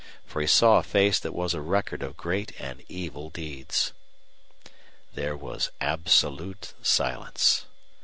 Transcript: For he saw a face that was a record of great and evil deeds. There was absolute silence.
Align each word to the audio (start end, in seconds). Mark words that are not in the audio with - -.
For 0.25 0.41
he 0.41 0.47
saw 0.47 0.79
a 0.79 0.83
face 0.83 1.19
that 1.19 1.31
was 1.35 1.53
a 1.53 1.61
record 1.61 2.01
of 2.01 2.17
great 2.17 2.59
and 2.59 2.83
evil 2.89 3.29
deeds. 3.29 3.93
There 5.13 5.37
was 5.37 5.69
absolute 5.79 6.73
silence. 6.81 7.67